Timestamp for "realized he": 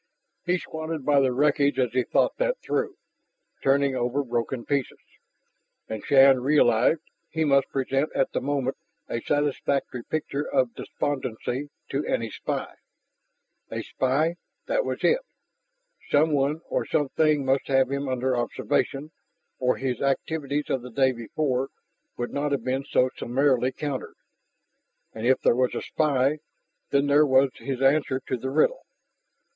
6.41-7.45